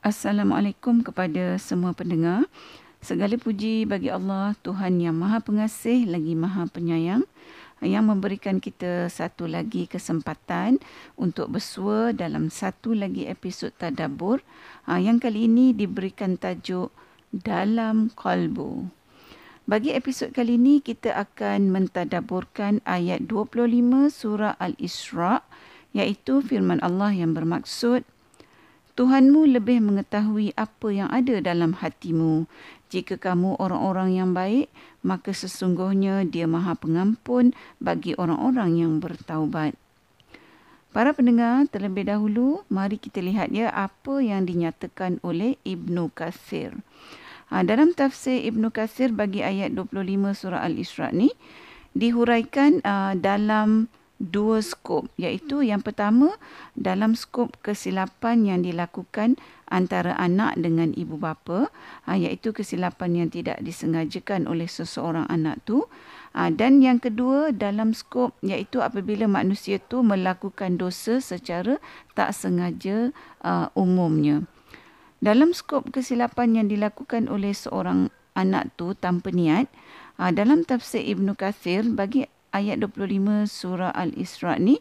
[0.00, 2.48] Assalamualaikum kepada semua pendengar.
[3.04, 7.28] Segala puji bagi Allah, Tuhan yang Maha Pengasih lagi Maha Penyayang
[7.84, 10.80] yang memberikan kita satu lagi kesempatan
[11.20, 14.40] untuk bersua dalam satu lagi episod Tadabur
[14.88, 16.88] ah, yang kali ini diberikan tajuk
[17.28, 18.88] Dalam Kalbu.
[19.68, 23.68] Bagi episod kali ini kita akan mentadaburkan ayat 25
[24.08, 25.44] surah Al-Isra'
[25.92, 28.00] iaitu firman Allah yang bermaksud
[29.00, 32.44] Tuhanmu lebih mengetahui apa yang ada dalam hatimu.
[32.92, 34.68] Jika kamu orang-orang yang baik,
[35.00, 39.72] maka sesungguhnya dia maha pengampun bagi orang-orang yang bertaubat.
[40.92, 46.76] Para pendengar, terlebih dahulu, mari kita lihat ya apa yang dinyatakan oleh Ibnu Kasir.
[47.48, 49.96] Ha, dalam tafsir Ibnu Kasir bagi ayat 25
[50.36, 51.32] surah Al-Isra ni,
[51.96, 53.88] dihuraikan uh, dalam
[54.20, 55.08] dua skop.
[55.16, 56.36] Iaitu yang pertama
[56.76, 59.40] dalam skop kesilapan yang dilakukan
[59.72, 61.72] antara anak dengan ibu bapa
[62.04, 65.88] ha, iaitu kesilapan yang tidak disengajakan oleh seseorang anak tu.
[66.36, 71.80] Ha, dan yang kedua dalam skop iaitu apabila manusia tu melakukan dosa secara
[72.14, 73.10] tak sengaja
[73.42, 74.44] uh, umumnya.
[75.18, 79.68] Dalam skop kesilapan yang dilakukan oleh seorang anak tu tanpa niat
[80.16, 84.78] dalam tafsir Ibnu Kathir bagi ayat 25 surah Al-Isra ni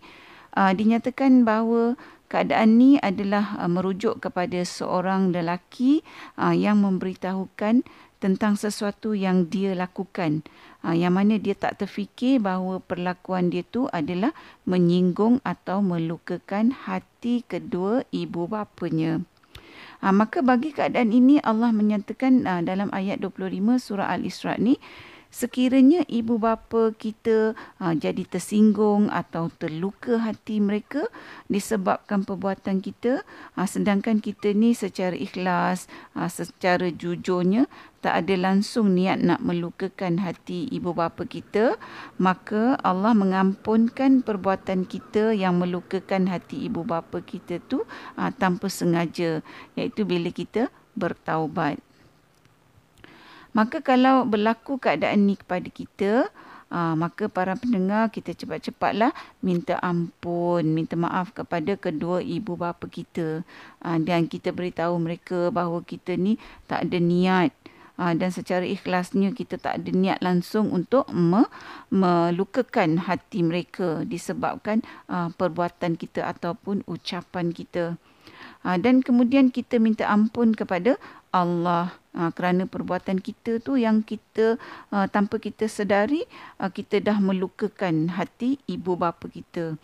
[0.58, 1.98] uh, dinyatakan bahawa
[2.30, 6.06] keadaan ni adalah uh, merujuk kepada seorang lelaki
[6.38, 7.82] uh, yang memberitahukan
[8.20, 10.44] tentang sesuatu yang dia lakukan
[10.84, 14.36] uh, yang mana dia tak terfikir bahawa perlakuan dia tu adalah
[14.68, 19.24] menyinggung atau melukakan hati kedua ibu bapanya.
[20.00, 24.80] Ha, maka bagi keadaan ini Allah menyatakan uh, dalam ayat 25 surah Al-Isra ni
[25.30, 31.06] sekiranya ibu bapa kita uh, jadi tersinggung atau terluka hati mereka
[31.46, 33.22] disebabkan perbuatan kita
[33.54, 35.86] uh, sedangkan kita ni secara ikhlas
[36.18, 37.70] uh, secara jujurnya
[38.02, 41.78] tak ada langsung niat nak melukakan hati ibu bapa kita
[42.18, 47.86] maka Allah mengampunkan perbuatan kita yang melukakan hati ibu bapa kita tu
[48.18, 49.46] uh, tanpa sengaja
[49.78, 51.78] iaitu bila kita bertaubat
[53.54, 56.12] Maka kalau berlaku keadaan ni kepada kita,
[56.70, 59.10] aa, ah, maka para pendengar kita cepat-cepatlah
[59.42, 63.42] minta ampun, minta maaf kepada kedua ibu bapa kita.
[63.82, 66.38] Aa, ah, dan kita beritahu mereka bahawa kita ni
[66.70, 67.52] tak ada niat
[67.98, 71.50] aa, ah, dan secara ikhlasnya kita tak ada niat langsung untuk me-
[71.90, 77.98] melukakan hati mereka disebabkan aa, perbuatan kita ataupun ucapan kita.
[78.64, 81.00] Ha, dan kemudian kita minta ampun kepada
[81.32, 84.60] Allah ha, kerana perbuatan kita tu yang kita
[84.92, 86.28] ha, tanpa kita sedari
[86.60, 89.80] ha, kita dah melukakan hati ibu bapa kita.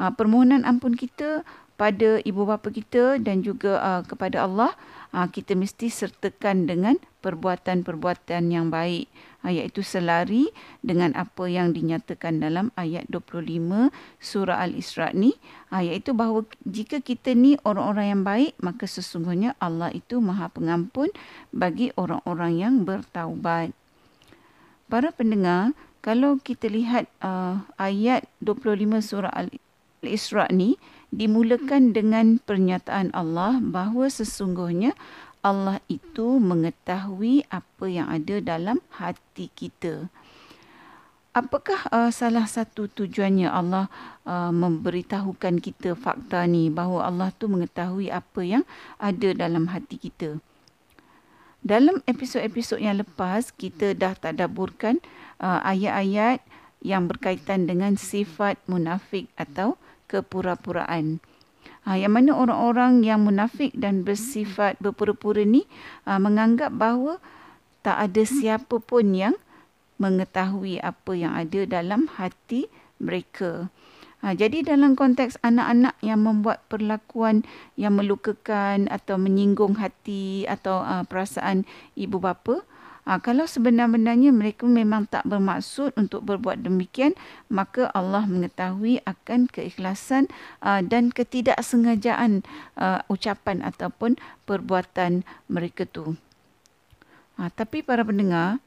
[0.00, 1.44] Ha, permohonan ampun kita
[1.78, 4.74] pada ibu bapa kita dan juga uh, kepada Allah
[5.14, 9.06] uh, kita mesti sertakan dengan perbuatan-perbuatan yang baik
[9.46, 10.50] uh, iaitu selari
[10.82, 15.38] dengan apa yang dinyatakan dalam ayat 25 surah al-Isra ni
[15.70, 21.14] uh, iaitu bahawa jika kita ni orang-orang yang baik maka sesungguhnya Allah itu Maha Pengampun
[21.54, 23.70] bagi orang-orang yang bertaubat.
[24.88, 33.60] Para pendengar, kalau kita lihat uh, ayat 25 surah al-Isra ni dimulakan dengan pernyataan Allah
[33.62, 34.92] bahawa sesungguhnya
[35.40, 40.10] Allah itu mengetahui apa yang ada dalam hati kita.
[41.36, 43.86] Apakah uh, salah satu tujuannya Allah
[44.26, 48.64] uh, memberitahukan kita fakta ni bahawa Allah tu mengetahui apa yang
[48.98, 50.42] ada dalam hati kita?
[51.62, 54.98] Dalam episod-episod yang lepas kita dah tadaburkan
[55.38, 56.42] uh, ayat-ayat
[56.82, 61.20] yang berkaitan dengan sifat munafik atau kepura-puraan.
[61.86, 65.64] Ha, yang mana orang-orang yang munafik dan bersifat berpura-pura ni
[66.04, 67.22] ha, menganggap bahawa
[67.86, 69.36] tak ada siapa pun yang
[69.96, 72.66] mengetahui apa yang ada dalam hati
[72.98, 73.70] mereka.
[74.18, 77.46] Ha, jadi dalam konteks anak-anak yang membuat perlakuan
[77.78, 81.62] yang melukakan atau menyinggung hati atau uh, perasaan
[81.94, 82.66] ibu bapa,
[83.08, 87.16] Ha, kalau sebenar-benarnya mereka memang tak bermaksud untuk berbuat demikian,
[87.48, 90.28] maka Allah mengetahui akan keikhlasan
[90.60, 92.44] uh, dan ketidaksengajaan
[92.76, 96.20] uh, ucapan ataupun perbuatan mereka tu.
[97.40, 98.60] Ha, tapi para pendengar,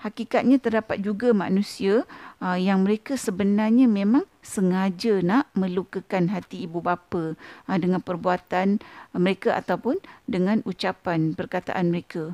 [0.00, 2.08] hakikatnya terdapat juga manusia
[2.40, 7.36] uh, yang mereka sebenarnya memang sengaja nak melukakan hati ibu bapa
[7.68, 8.80] uh, dengan perbuatan
[9.12, 12.32] mereka ataupun dengan ucapan perkataan mereka.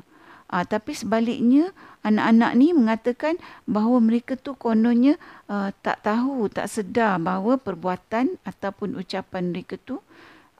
[0.53, 1.73] Uh, tapi sebaliknya
[2.05, 5.17] anak-anak ni mengatakan bahawa mereka tu kononnya
[5.49, 9.97] uh, tak tahu, tak sedar bahawa perbuatan ataupun ucapan mereka tu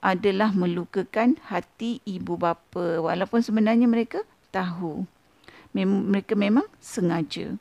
[0.01, 5.05] adalah melukakan hati ibu bapa walaupun sebenarnya mereka tahu.
[5.77, 7.53] Mem- mereka memang sengaja.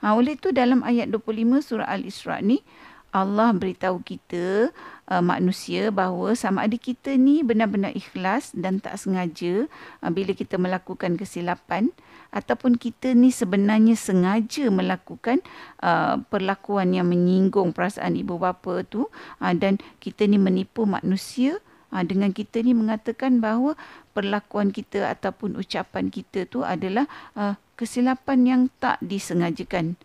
[0.00, 2.64] Ha, oleh itu dalam ayat 25 surah Al-Isra ni
[3.08, 4.68] Allah beritahu kita
[5.08, 9.64] uh, manusia bahawa sama ada kita ni benar-benar ikhlas dan tak sengaja
[10.04, 11.88] uh, bila kita melakukan kesilapan
[12.28, 15.40] ataupun kita ni sebenarnya sengaja melakukan
[15.80, 19.08] uh, perlakuan yang menyinggung perasaan ibu bapa tu
[19.40, 21.56] uh, dan kita ni menipu manusia
[21.92, 23.72] uh, dengan kita ni mengatakan bahawa
[24.12, 29.96] perlakuan kita ataupun ucapan kita tu adalah uh, kesilapan yang tak disengajakan.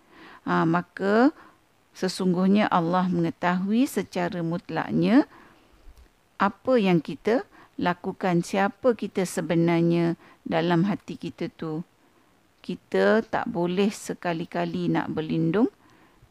[0.44, 1.32] Uh, maka
[1.94, 5.30] sesungguhnya Allah mengetahui secara mutlaknya
[6.42, 7.46] apa yang kita
[7.78, 11.82] lakukan siapa kita sebenarnya dalam hati kita tu.
[12.64, 15.68] Kita tak boleh sekali-kali nak berlindung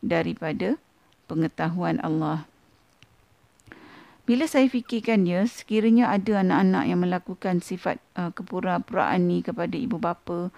[0.01, 0.81] daripada
[1.29, 2.49] pengetahuan Allah.
[4.23, 9.99] Bila saya fikirkan ya sekiranya ada anak-anak yang melakukan sifat uh, kepura-puraan ni kepada ibu
[9.99, 10.55] bapa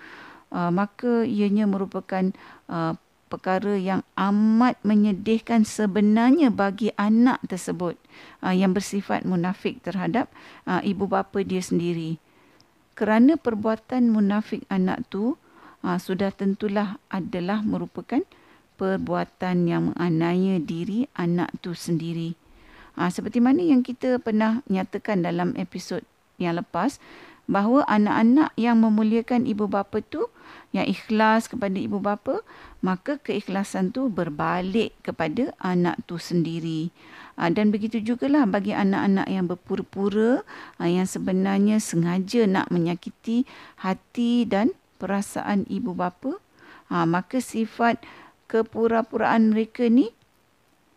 [0.54, 2.30] uh, maka ianya merupakan
[2.70, 2.94] uh,
[3.34, 7.98] perkara yang amat menyedihkan sebenarnya bagi anak tersebut
[8.46, 10.30] uh, yang bersifat munafik terhadap
[10.70, 12.22] uh, ibu bapa dia sendiri.
[12.94, 15.34] Kerana perbuatan munafik anak tu
[15.82, 18.22] uh, sudah tentulah adalah merupakan
[18.78, 22.38] perbuatan yang menganiaya diri anak tu sendiri.
[22.94, 26.06] Uh, seperti mana yang kita pernah nyatakan dalam episod
[26.38, 27.02] yang lepas
[27.44, 30.32] bahawa anak-anak yang memuliakan ibu bapa tu
[30.74, 32.42] yang ikhlas kepada ibu bapa,
[32.82, 36.90] maka keikhlasan tu berbalik kepada anak tu sendiri.
[37.38, 40.42] Ah, dan begitu jugalah bagi anak-anak yang berpura-pura,
[40.82, 43.46] ah, yang sebenarnya sengaja nak menyakiti
[43.82, 46.42] hati dan perasaan ibu bapa,
[46.90, 48.02] ah, maka sifat
[48.50, 50.10] kepura-puraan mereka ni,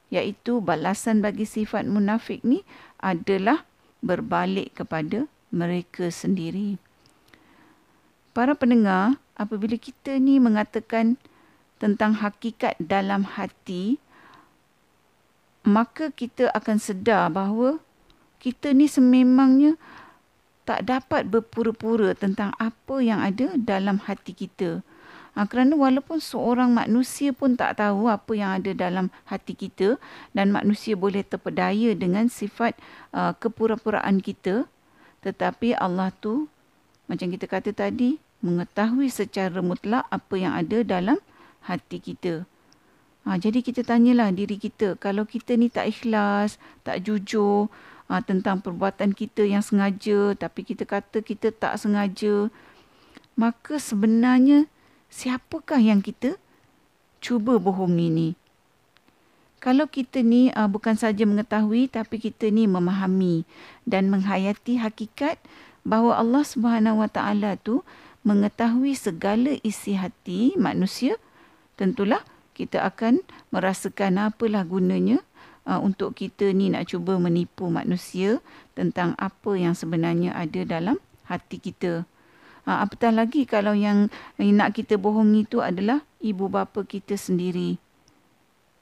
[0.09, 2.65] iaitu balasan bagi sifat munafik ni
[2.97, 3.65] adalah
[4.01, 6.79] berbalik kepada mereka sendiri.
[8.35, 11.17] Para pendengar, apabila kita ni mengatakan
[11.77, 14.01] tentang hakikat dalam hati
[15.67, 17.83] maka kita akan sedar bahawa
[18.39, 19.75] kita ni sememangnya
[20.63, 24.79] tak dapat berpura-pura tentang apa yang ada dalam hati kita.
[25.35, 29.99] Ha, kerana walaupun seorang manusia pun tak tahu apa yang ada dalam hati kita
[30.31, 32.73] dan manusia boleh terpedaya dengan sifat
[33.11, 34.65] uh, kepura-puraan kita,
[35.25, 36.51] tetapi Allah tu
[37.07, 41.17] macam kita kata tadi mengetahui secara mutlak apa yang ada dalam
[41.65, 42.45] hati kita.
[43.27, 46.55] Ha, jadi kita tanyalah diri kita, kalau kita ni tak ikhlas,
[46.87, 47.67] tak jujur
[48.07, 52.47] ha, tentang perbuatan kita yang sengaja, tapi kita kata kita tak sengaja,
[53.35, 54.71] maka sebenarnya
[55.11, 56.39] siapakah yang kita
[57.19, 58.29] cuba bohongi ni?
[59.67, 63.43] Kalau kita ni uh, bukan saja mengetahui tapi kita ni memahami
[63.83, 65.35] dan menghayati hakikat
[65.83, 67.83] bahawa Allah Subhanahu Wa Taala tu
[68.23, 71.19] mengetahui segala isi hati manusia,
[71.75, 72.23] tentulah
[72.55, 73.19] kita akan
[73.51, 75.19] merasakan apalah gunanya
[75.67, 78.39] uh, untuk kita ni nak cuba menipu manusia
[78.71, 80.95] tentang apa yang sebenarnya ada dalam
[81.27, 82.07] hati kita.
[82.63, 84.07] Uh, apatah lagi kalau yang
[84.39, 87.83] nak kita bohongi itu adalah ibu bapa kita sendiri.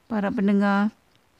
[0.06, 0.94] Para pendengar,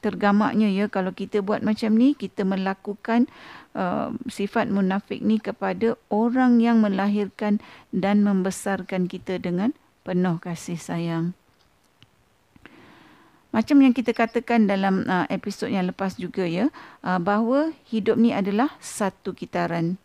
[0.06, 3.26] tergamaknya ya kalau kita buat macam ni kita melakukan
[3.74, 7.58] uh, sifat munafik ni kepada orang yang melahirkan
[7.90, 9.74] dan membesarkan kita dengan
[10.06, 11.34] penuh kasih sayang.
[13.50, 16.70] Macam yang kita katakan dalam uh, episod yang lepas juga ya
[17.02, 19.98] uh, bahawa hidup ni adalah satu kitaran.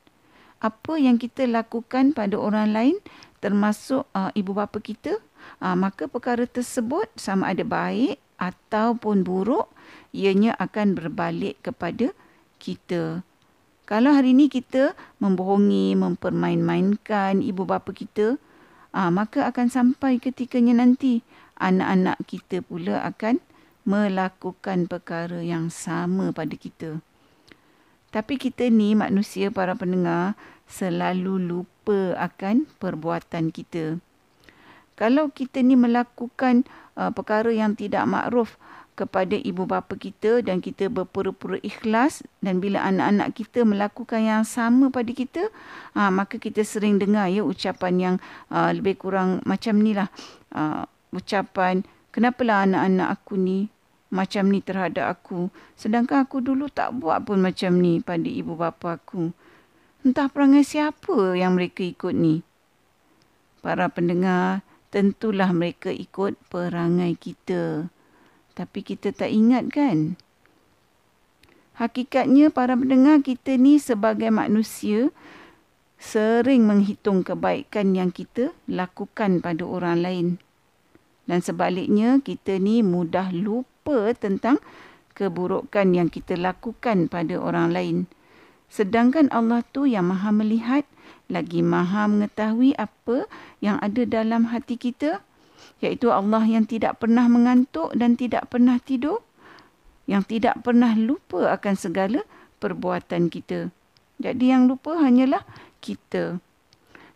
[0.65, 2.97] Apa yang kita lakukan pada orang lain
[3.45, 5.21] termasuk uh, ibu bapa kita
[5.61, 9.69] uh, maka perkara tersebut sama ada baik ataupun buruk
[10.11, 12.11] ianya akan berbalik kepada
[12.59, 13.23] kita.
[13.87, 18.39] Kalau hari ini kita membohongi, mempermain-mainkan ibu bapa kita,
[18.95, 21.27] ah, maka akan sampai ketikanya nanti
[21.59, 23.43] anak-anak kita pula akan
[23.85, 27.03] melakukan perkara yang sama pada kita.
[28.11, 30.35] Tapi kita ni manusia para pendengar
[30.67, 34.03] selalu lupa akan perbuatan kita.
[35.01, 36.69] Kalau kita ni melakukan
[37.01, 38.61] uh, perkara yang tidak makruf,
[39.01, 44.93] kepada ibu bapa kita dan kita berpura-pura ikhlas dan bila anak-anak kita melakukan yang sama
[44.93, 45.49] pada kita
[45.97, 48.17] ha, maka kita sering dengar ya ucapan yang
[48.53, 50.13] uh, lebih kurang macam ni lah.
[50.53, 50.85] Uh,
[51.17, 51.81] ucapan
[52.13, 53.73] kenapalah anak-anak aku ni?
[54.13, 55.49] Macam ni terhadap aku.
[55.81, 59.33] Sedangkan aku dulu tak buat pun macam ni pada ibu bapa aku.
[60.05, 62.45] Entah perangai siapa yang mereka ikut ni.
[63.65, 67.91] Para pendengar tentulah mereka ikut perangai kita
[68.61, 70.21] tapi kita tak ingat kan?
[71.81, 75.09] Hakikatnya para pendengar kita ni sebagai manusia
[75.97, 80.27] sering menghitung kebaikan yang kita lakukan pada orang lain.
[81.25, 84.61] Dan sebaliknya kita ni mudah lupa tentang
[85.17, 87.97] keburukan yang kita lakukan pada orang lain.
[88.69, 90.85] Sedangkan Allah tu yang maha melihat,
[91.31, 93.27] lagi maha mengetahui apa
[93.63, 95.23] yang ada dalam hati kita,
[95.81, 99.25] iaitu Allah yang tidak pernah mengantuk dan tidak pernah tidur
[100.11, 102.27] yang tidak pernah lupa akan segala
[102.59, 103.71] perbuatan kita.
[104.19, 105.47] Jadi yang lupa hanyalah
[105.79, 106.43] kita.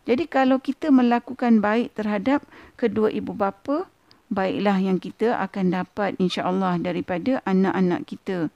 [0.07, 2.47] Jadi kalau kita melakukan baik terhadap
[2.79, 3.91] kedua ibu bapa,
[4.31, 8.47] baiklah yang kita akan dapat insya-Allah daripada anak-anak kita.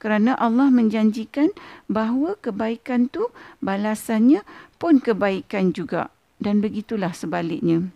[0.00, 1.52] Kerana Allah menjanjikan
[1.86, 4.44] bahawa kebaikan tu balasannya
[4.84, 7.88] pun kebaikan juga dan begitulah sebaliknya.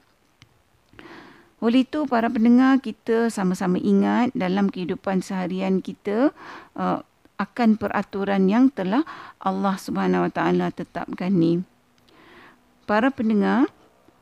[1.61, 6.33] Oleh itu para pendengar kita sama-sama ingat dalam kehidupan seharian kita
[6.81, 7.05] uh,
[7.37, 9.05] akan peraturan yang telah
[9.37, 11.61] Allah Subhanahu Wa Taala tetapkan ni.
[12.89, 13.69] Para pendengar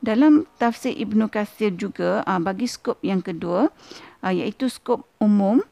[0.03, 3.71] dalam tafsir Ibnu Katsir juga uh, bagi skop yang kedua
[4.27, 5.63] uh, iaitu skop umum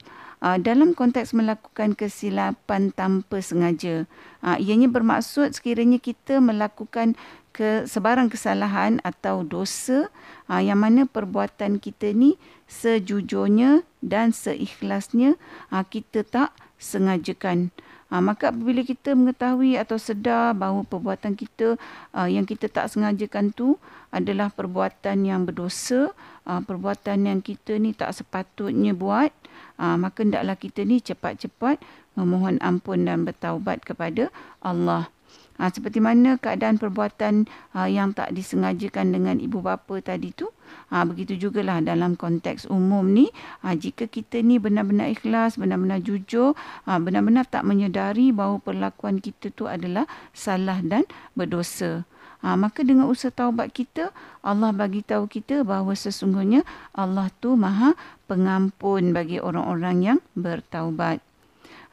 [0.41, 4.09] uh, dalam konteks melakukan kesilapan tanpa sengaja.
[4.41, 7.15] Uh, ianya bermaksud sekiranya kita melakukan
[7.55, 10.11] ke sebarang kesalahan atau dosa
[10.51, 12.35] uh, yang mana perbuatan kita ni
[12.67, 15.39] sejujurnya dan seikhlasnya
[15.71, 16.51] uh, kita tak
[16.83, 17.71] sengajakan.
[18.13, 21.81] Uh, maka apabila kita mengetahui atau sedar bahawa perbuatan kita
[22.13, 23.81] uh, yang kita tak sengajakan tu
[24.13, 26.13] adalah perbuatan yang berdosa,
[26.45, 29.33] uh, perbuatan yang kita ni tak sepatutnya buat,
[29.81, 31.81] uh, maka hendaklah kita ni cepat-cepat
[32.15, 34.31] memohon ampun dan bertaubat kepada
[34.63, 35.14] Allah.
[35.55, 37.47] Ha, seperti mana keadaan perbuatan
[37.79, 40.51] ha, yang tak disengajakan dengan ibu bapa tadi tu.
[40.91, 43.31] Ha, begitu jugalah dalam konteks umum ni.
[43.63, 46.59] Ha, jika kita ni benar-benar ikhlas, benar-benar jujur,
[46.91, 51.07] ha, benar-benar tak menyedari bahawa perlakuan kita tu adalah salah dan
[51.39, 52.03] berdosa.
[52.45, 54.13] Ha, maka dengan usaha taubat kita,
[54.45, 56.61] Allah bagi tahu kita bahawa sesungguhnya
[56.93, 57.97] Allah tu maha
[58.29, 61.25] pengampun bagi orang-orang yang bertaubat.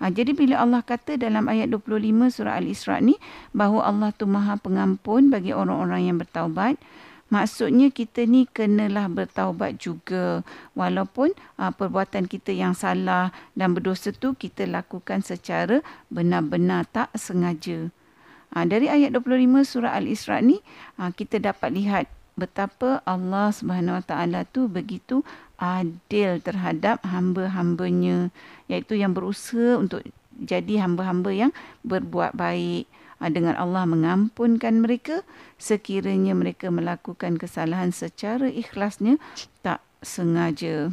[0.01, 3.21] Ha, jadi bila Allah kata dalam ayat 25 surah Al-Isra ni
[3.53, 6.81] bahawa Allah tu maha pengampun bagi orang-orang yang bertaubat,
[7.29, 10.41] maksudnya kita ni kenalah bertaubat juga
[10.73, 17.93] walaupun ha, perbuatan kita yang salah dan berdosa tu kita lakukan secara benar-benar tak sengaja.
[18.57, 19.37] Ha, dari ayat 25
[19.69, 20.65] surah Al-Isra ni
[20.97, 25.21] ha, kita dapat lihat betapa Allah Subhanahu Wa Taala tu begitu
[25.61, 28.33] adil terhadap hamba-hambanya
[28.65, 30.01] iaitu yang berusaha untuk
[30.41, 31.51] jadi hamba-hamba yang
[31.85, 32.89] berbuat baik
[33.21, 35.21] ah, dengan Allah mengampunkan mereka
[35.61, 39.21] sekiranya mereka melakukan kesalahan secara ikhlasnya
[39.61, 40.89] tak sengaja.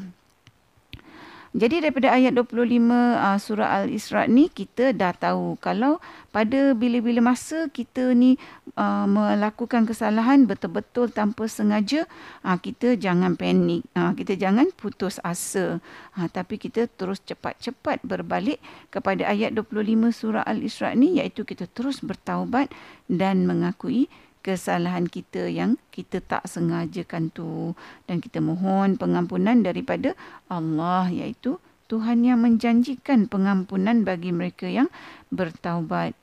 [1.57, 2.45] Jadi daripada ayat 25
[2.93, 5.97] uh, surah Al-Isra ni kita dah tahu kalau
[6.29, 8.37] pada bila-bila masa kita ni
[8.77, 12.05] uh, melakukan kesalahan betul-betul tanpa sengaja
[12.45, 13.85] uh, kita jangan panik.
[13.95, 15.81] Kita jangan putus asa.
[16.15, 18.61] Tapi kita terus cepat-cepat berbalik
[18.93, 22.69] kepada ayat 25 surah Al-Isra ni iaitu kita terus bertaubat
[23.09, 24.07] dan mengakui
[24.49, 27.77] kesalahan kita yang kita tak sengajakan tu
[28.09, 30.17] dan kita mohon pengampunan daripada
[30.49, 31.61] Allah iaitu
[31.93, 34.89] Tuhan yang menjanjikan pengampunan bagi mereka yang
[35.29, 36.17] bertaubat.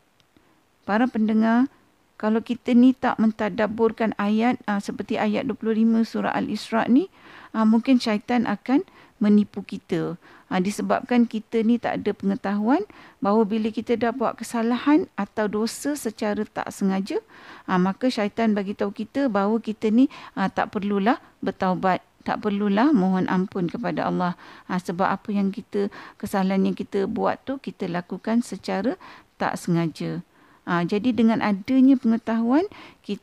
[0.89, 1.69] Para pendengar,
[2.17, 7.13] kalau kita ni tak mentadaburkan ayat uh, seperti ayat 25 surah Al-Isra ni,
[7.53, 8.81] uh, mungkin syaitan akan
[9.25, 10.21] menipu kita.
[10.53, 12.85] Ha, disebabkan kita ni tak ada pengetahuan
[13.17, 17.17] bahawa bila kita dah buat kesalahan atau dosa secara tak sengaja,
[17.65, 20.05] ha, maka syaitan bagi tahu kita bahawa kita ni
[20.37, 22.05] ha, tak perlulah bertaubat.
[22.25, 24.33] Tak perlulah mohon ampun kepada Allah.
[24.69, 28.97] Ha, sebab apa yang kita, kesalahan yang kita buat tu, kita lakukan secara
[29.41, 30.25] tak sengaja.
[30.65, 32.65] Ha, jadi dengan adanya pengetahuan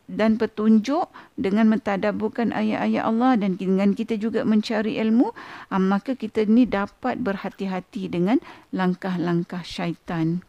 [0.06, 5.34] dan petunjuk dengan mentadaburkan ayat-ayat Allah dan dengan kita juga mencari ilmu,
[5.68, 8.38] ha, maka kita ni dapat berhati-hati dengan
[8.70, 10.46] langkah-langkah syaitan.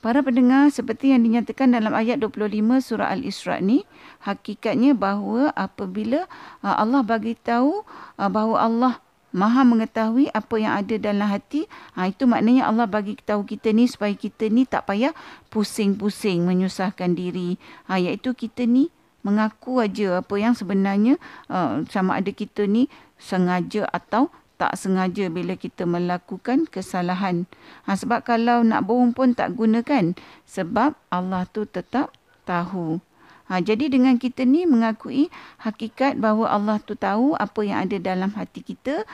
[0.00, 3.84] Para pendengar, seperti yang dinyatakan dalam ayat 25 surah Al-Isra ni,
[4.24, 6.24] hakikatnya bahawa apabila
[6.64, 7.84] ha, Allah bagi tahu
[8.16, 8.92] ha, bahawa Allah
[9.36, 11.68] Maha mengetahui apa yang ada dalam hati.
[11.92, 15.12] Ha, itu maknanya Allah bagi tahu kita ni supaya kita ni tak payah
[15.52, 17.60] pusing-pusing menyusahkan diri.
[17.84, 18.88] Ha, iaitu kita ni
[19.20, 21.20] mengaku aja apa yang sebenarnya
[21.52, 22.88] uh, sama ada kita ni
[23.20, 27.44] sengaja atau tak sengaja bila kita melakukan kesalahan.
[27.84, 30.16] Ha, sebab kalau nak bohong pun tak gunakan.
[30.48, 32.16] Sebab Allah tu tetap
[32.48, 33.04] tahu.
[33.46, 35.30] Ha, jadi dengan kita ni mengakui
[35.62, 39.06] hakikat bahawa Allah tu tahu apa yang ada dalam hati kita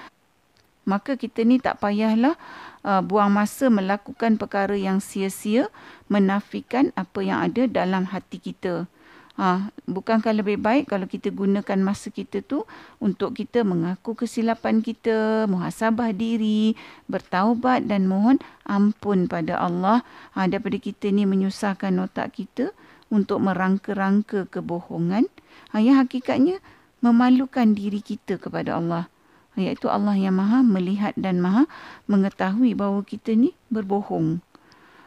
[0.85, 2.35] maka kita ni tak payahlah
[2.83, 5.71] uh, buang masa melakukan perkara yang sia-sia
[6.11, 8.91] menafikan apa yang ada dalam hati kita.
[9.33, 12.69] Ha, bukankah lebih baik kalau kita gunakan masa kita tu
[13.01, 16.77] untuk kita mengaku kesilapan kita, muhasabah diri,
[17.09, 18.37] bertaubat dan mohon
[18.69, 20.05] ampun pada Allah
[20.37, 22.77] ha, daripada kita ni menyusahkan otak kita
[23.09, 25.25] untuk merangka-rangka kebohongan
[25.73, 26.61] ha, yang hakikatnya
[27.01, 29.12] memalukan diri kita kepada Allah.
[29.53, 31.69] Iaitu Allah yang maha melihat dan maha
[32.09, 34.41] mengetahui bahawa kita ni berbohong.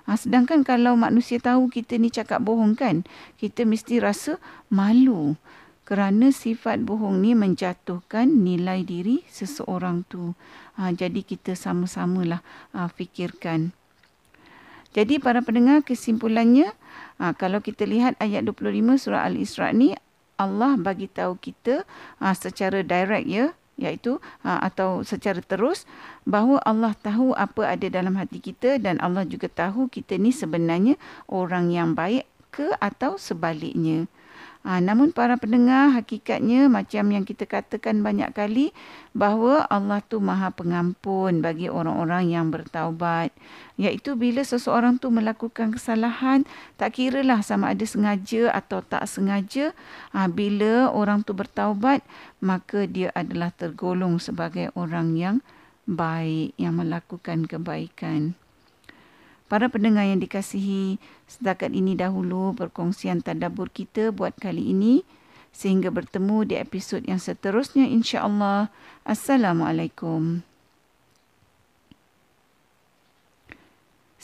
[0.06, 3.02] Ha, sedangkan kalau manusia tahu kita ni cakap bohong kan,
[3.42, 4.38] kita mesti rasa
[4.70, 5.34] malu.
[5.86, 10.38] Kerana sifat bohong ni menjatuhkan nilai diri seseorang tu.
[10.78, 13.74] Ha, jadi kita sama-samalah ha, fikirkan.
[14.94, 16.70] Jadi para pendengar kesimpulannya,
[17.18, 19.98] ha, kalau kita lihat ayat 25 surah Al-Isra ni,
[20.38, 21.86] Allah bagi tahu kita
[22.22, 25.84] ha, secara direct ya, iaitu ha, atau secara terus
[26.24, 30.96] bahawa Allah tahu apa ada dalam hati kita dan Allah juga tahu kita ni sebenarnya
[31.28, 32.24] orang yang baik
[32.56, 34.08] ke atau sebaliknya.
[34.66, 38.74] Ha, namun para pendengar hakikatnya macam yang kita katakan banyak kali
[39.14, 43.30] bahawa Allah tu maha pengampun bagi orang-orang yang bertaubat.
[43.78, 46.50] Iaitu bila seseorang tu melakukan kesalahan
[46.82, 49.70] tak kira lah sama ada sengaja atau tak sengaja.
[50.18, 52.02] Ha, bila orang tu bertaubat
[52.42, 55.36] maka dia adalah tergolong sebagai orang yang
[55.86, 58.34] baik yang melakukan kebaikan.
[59.46, 65.04] Para pendengar yang dikasihi, setakat ini dahulu perkongsian tadabur kita buat kali ini.
[65.56, 68.68] Sehingga bertemu di episod yang seterusnya insya-Allah.
[69.08, 70.44] Assalamualaikum.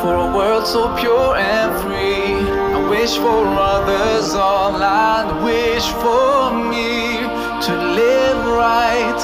[0.00, 2.34] For a world so pure and free.
[2.76, 7.22] I wish for others all I'd wish for me
[7.66, 9.20] to live right,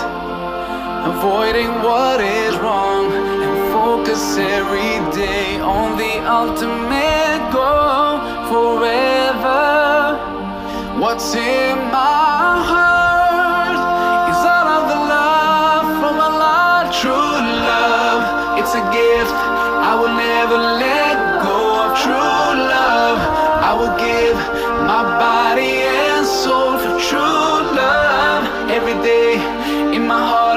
[1.13, 8.13] avoiding what is wrong, and focus every day on the ultimate goal
[8.51, 9.61] forever.
[10.99, 13.02] What's in my heart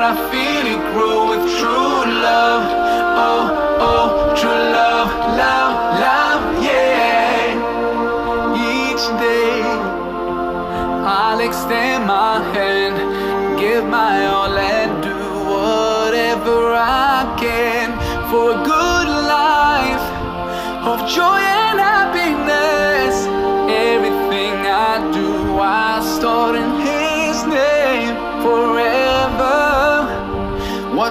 [0.07, 2.63] I feel it grow with true love.
[3.25, 3.45] Oh,
[3.89, 5.73] oh, true love, love,
[6.05, 7.57] love, yeah.
[8.53, 9.63] Each day,
[11.09, 17.97] I'll extend my hand, give my all, and do whatever I can
[18.29, 20.05] for a good life
[20.85, 21.44] of joy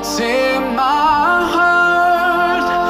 [0.04, 1.23] What's in my?